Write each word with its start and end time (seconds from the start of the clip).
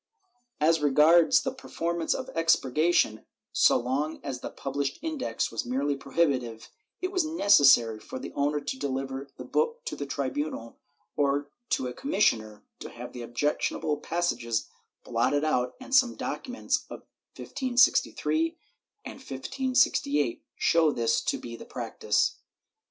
^ 0.01 0.03
As 0.59 0.79
regards 0.81 1.43
the 1.43 1.53
performance 1.53 2.15
of 2.15 2.27
expurgation, 2.33 3.23
so 3.53 3.77
long 3.77 4.19
as 4.23 4.39
the 4.39 4.49
pub 4.49 4.73
lished 4.73 4.97
Index 5.03 5.51
was 5.51 5.63
merely 5.63 5.95
prohibitive, 5.95 6.69
it 7.03 7.11
was 7.11 7.23
necessary 7.23 7.99
for 7.99 8.17
the 8.17 8.33
owner 8.33 8.59
to 8.61 8.79
deliver 8.79 9.27
the 9.37 9.45
book 9.45 9.85
to 9.85 9.95
the 9.95 10.07
tribunal 10.07 10.79
or 11.15 11.51
to 11.69 11.85
a 11.85 11.93
commissioner 11.93 12.63
to 12.79 12.89
have 12.89 13.13
the 13.13 13.21
objectionable 13.21 13.97
passages 13.97 14.67
blotted 15.03 15.43
out 15.45 15.75
and 15.79 15.93
some 15.93 16.15
documents 16.15 16.77
of 16.89 17.01
1563 17.37 18.57
and 19.05 19.17
1568 19.19 20.41
show 20.55 20.91
this 20.91 21.21
to 21.21 21.37
be 21.37 21.55
the 21.55 21.63
practice. 21.63 22.37